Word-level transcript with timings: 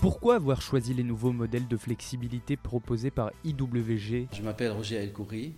Pourquoi 0.00 0.36
avoir 0.36 0.62
choisi 0.62 0.94
les 0.94 1.02
nouveaux 1.02 1.32
modèles 1.32 1.66
de 1.66 1.76
flexibilité 1.76 2.56
proposés 2.56 3.10
par 3.10 3.32
IWG 3.44 4.28
Je 4.32 4.42
m'appelle 4.42 4.72
Roger 4.72 4.96
El-Kouri 4.96 5.54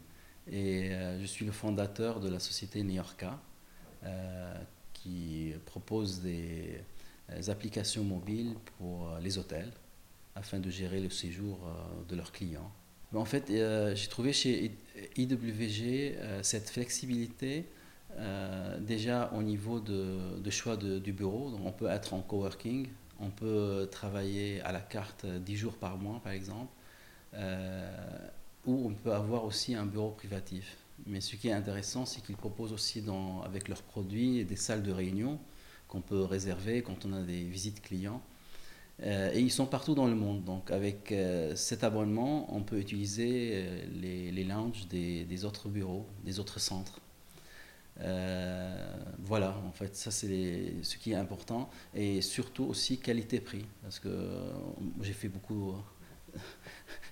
et 0.50 0.92
euh, 0.92 1.20
je 1.20 1.26
suis 1.26 1.44
le 1.44 1.52
fondateur 1.52 2.20
de 2.20 2.28
la 2.28 2.38
société 2.38 2.82
Niorca 2.82 3.38
euh, 4.04 4.54
qui 4.92 5.52
propose 5.66 6.20
des, 6.20 6.80
des 7.34 7.50
applications 7.50 8.04
mobiles 8.04 8.54
pour 8.78 9.10
les 9.20 9.38
hôtels 9.38 9.72
afin 10.34 10.58
de 10.58 10.70
gérer 10.70 11.00
le 11.00 11.10
séjour 11.10 11.58
de 12.08 12.16
leurs 12.16 12.32
clients. 12.32 12.70
En 13.14 13.24
fait, 13.24 13.46
j'ai 13.48 14.08
trouvé 14.08 14.32
chez 14.32 14.72
IWG 15.16 16.14
cette 16.42 16.70
flexibilité 16.70 17.66
euh, 18.18 18.78
déjà 18.80 19.30
au 19.34 19.42
niveau 19.42 19.80
de, 19.80 20.50
choix 20.50 20.76
du 20.76 21.12
bureau, 21.12 21.52
on 21.64 21.72
peut 21.72 21.88
être 21.88 22.14
en 22.14 22.20
coworking, 22.20 22.88
on 23.20 23.30
peut 23.30 23.88
travailler 23.90 24.60
à 24.62 24.72
la 24.72 24.80
carte 24.80 25.26
10 25.26 25.56
jours 25.56 25.74
par 25.74 25.96
mois 25.98 26.20
par 26.22 26.32
exemple, 26.32 26.72
euh, 27.34 28.28
ou 28.66 28.88
on 28.88 28.94
peut 28.94 29.12
avoir 29.12 29.44
aussi 29.44 29.74
un 29.74 29.86
bureau 29.86 30.10
privatif. 30.10 30.76
Mais 31.06 31.20
ce 31.20 31.36
qui 31.36 31.48
est 31.48 31.52
intéressant, 31.52 32.04
c'est 32.04 32.20
qu'ils 32.20 32.36
proposent 32.36 32.72
aussi 32.72 33.02
avec 33.44 33.68
leurs 33.68 33.82
produits 33.82 34.44
des 34.44 34.56
salles 34.56 34.82
de 34.82 34.92
réunion 34.92 35.38
qu'on 35.88 36.02
peut 36.02 36.22
réserver 36.22 36.82
quand 36.82 37.06
on 37.06 37.12
a 37.14 37.22
des 37.22 37.44
visites 37.44 37.80
clients. 37.80 38.20
Euh, 39.02 39.32
et 39.32 39.40
ils 39.40 39.50
sont 39.50 39.64
partout 39.64 39.94
dans 39.94 40.06
le 40.06 40.14
monde. 40.14 40.44
Donc 40.44 40.70
avec 40.70 41.14
cet 41.54 41.84
abonnement, 41.84 42.54
on 42.54 42.62
peut 42.62 42.78
utiliser 42.78 43.64
les, 43.94 44.44
lounges 44.44 44.88
des 44.88 45.44
autres 45.46 45.68
bureaux, 45.68 46.06
des 46.24 46.38
autres 46.38 46.60
centres. 46.60 47.00
Euh, 48.02 48.96
voilà, 49.18 49.56
en 49.66 49.72
fait, 49.72 49.94
ça 49.94 50.10
c'est 50.10 50.72
ce 50.82 50.96
qui 50.96 51.12
est 51.12 51.16
important. 51.16 51.70
Et 51.94 52.22
surtout 52.22 52.64
aussi 52.64 52.98
qualité-prix. 52.98 53.64
Parce 53.82 53.98
que 53.98 54.08
euh, 54.08 54.52
j'ai 55.02 55.12
fait 55.12 55.28
beaucoup. 55.28 55.74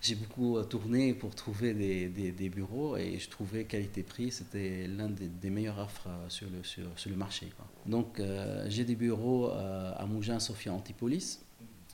j'ai 0.00 0.14
beaucoup 0.14 0.62
tourné 0.62 1.12
pour 1.12 1.34
trouver 1.34 1.74
des, 1.74 2.08
des, 2.08 2.48
bureaux 2.48 2.96
et 2.96 3.18
je 3.18 3.28
trouvais 3.28 3.64
qualité-prix, 3.64 4.30
c'était 4.30 4.86
l'un 4.86 5.08
des, 5.08 5.50
meilleures 5.50 5.78
offres 5.80 6.08
sur 6.28 6.46
le, 6.48 7.16
marché. 7.16 7.52
Donc 7.84 8.20
euh, 8.20 8.64
j'ai 8.68 8.84
des 8.84 8.94
bureaux 8.94 9.50
à 9.50 10.06
Mougins, 10.06 10.38
Sofia, 10.38 10.72
Antipolis, 10.72 11.40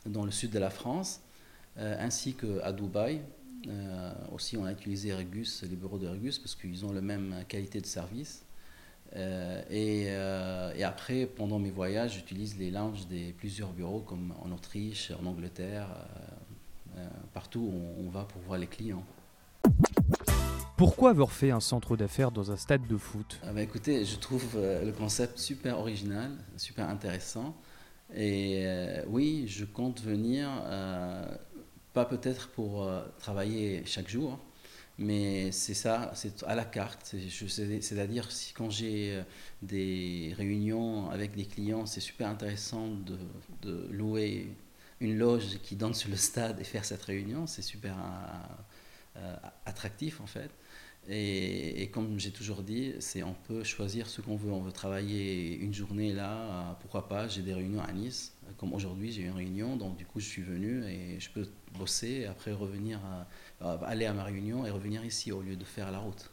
dans 0.04 0.26
le 0.26 0.30
sud 0.30 0.50
de 0.50 0.58
la 0.58 0.68
France, 0.68 1.22
ainsi 1.78 2.34
qu'à 2.34 2.72
Dubaï. 2.72 3.22
aussi, 4.32 4.58
on 4.58 4.66
a 4.66 4.72
utilisé 4.72 5.08
Ergus, 5.08 5.62
les 5.62 5.76
bureaux 5.76 5.98
d'Ergus, 5.98 6.38
parce 6.38 6.54
qu'ils 6.54 6.84
ont 6.84 6.92
la 6.92 7.00
même 7.00 7.42
qualité 7.48 7.80
de 7.80 7.86
service. 7.86 8.44
Euh, 9.16 9.62
euh, 9.70 10.72
et, 10.74 10.84
après, 10.84 11.26
pendant 11.26 11.58
mes 11.58 11.70
voyages, 11.70 12.14
j'utilise 12.14 12.58
les 12.58 12.70
lounges 12.70 13.06
des 13.06 13.32
plusieurs 13.32 13.72
bureaux, 13.72 14.00
comme 14.00 14.34
en 14.42 14.50
Autriche, 14.52 15.12
en 15.22 15.26
Angleterre, 15.26 15.88
euh, 16.96 17.06
partout 17.32 17.60
où 17.60 18.04
on 18.04 18.08
va 18.10 18.24
pour 18.24 18.40
voir 18.42 18.58
les 18.58 18.66
clients. 18.66 19.04
Pourquoi 20.76 21.10
avoir 21.10 21.30
fait 21.30 21.52
un 21.52 21.60
centre 21.60 21.96
d'affaires 21.96 22.32
dans 22.32 22.50
un 22.50 22.56
stade 22.56 22.86
de 22.88 22.96
foot? 22.96 23.40
Ah 23.44 23.52
bah 23.52 23.62
Écoutez, 23.62 24.04
je 24.04 24.16
trouve 24.16 24.56
le 24.56 24.90
concept 24.90 25.38
super 25.38 25.78
original, 25.78 26.32
super 26.56 26.88
intéressant. 26.88 27.56
Et 28.14 28.66
oui, 29.06 29.44
je 29.46 29.64
compte 29.64 30.02
venir, 30.02 30.48
pas 31.92 32.04
peut-être 32.04 32.48
pour 32.48 32.90
travailler 33.18 33.84
chaque 33.86 34.08
jour, 34.08 34.40
mais 34.98 35.50
c'est 35.50 35.74
ça, 35.74 36.12
c'est 36.14 36.44
à 36.44 36.54
la 36.54 36.64
carte. 36.64 37.14
C'est-à-dire, 37.28 38.30
si 38.30 38.52
quand 38.52 38.70
j'ai 38.70 39.16
euh, 39.16 39.22
des 39.62 40.32
réunions 40.36 41.10
avec 41.10 41.34
des 41.34 41.46
clients, 41.46 41.84
c'est 41.86 42.00
super 42.00 42.28
intéressant 42.28 42.88
de, 43.62 43.88
louer 43.90 44.48
une 45.00 45.18
loge 45.18 45.58
qui 45.62 45.74
donne 45.76 45.94
sur 45.94 46.10
le 46.10 46.16
stade 46.16 46.60
et 46.60 46.64
faire 46.64 46.84
cette 46.84 47.02
réunion. 47.02 47.46
C'est 47.46 47.62
super 47.62 47.96
euh, 47.98 49.18
euh, 49.18 49.36
attractif 49.66 50.20
en 50.20 50.26
fait. 50.26 50.50
Et, 51.08 51.90
comme 51.92 52.18
j'ai 52.18 52.30
toujours 52.30 52.62
dit, 52.62 52.94
c'est 53.00 53.22
on 53.22 53.34
peut 53.34 53.64
choisir 53.64 54.08
ce 54.08 54.20
qu'on 54.22 54.36
veut. 54.36 54.52
On 54.52 54.62
veut 54.62 54.72
travailler 54.72 55.56
une 55.56 55.74
journée 55.74 56.12
là, 56.12 56.78
pourquoi 56.80 57.08
pas. 57.08 57.28
J'ai 57.28 57.42
des 57.42 57.52
réunions 57.52 57.82
à 57.82 57.92
Nice, 57.92 58.32
comme 58.56 58.72
aujourd'hui 58.72 59.12
j'ai 59.12 59.22
une 59.22 59.32
réunion, 59.32 59.76
donc 59.76 59.96
du 59.96 60.06
coup 60.06 60.20
je 60.20 60.26
suis 60.26 60.42
venu 60.42 60.84
et 60.84 61.20
je 61.20 61.30
peux 61.30 61.46
bosser 61.78 62.26
après 62.26 62.52
revenir, 62.52 63.00
aller 63.60 64.06
à 64.06 64.12
ma 64.12 64.24
réunion 64.24 64.66
et 64.66 64.70
revenir 64.70 65.04
ici 65.04 65.32
au 65.32 65.42
lieu 65.42 65.56
de 65.56 65.64
faire 65.64 65.90
la 65.90 65.98
route. 65.98 66.30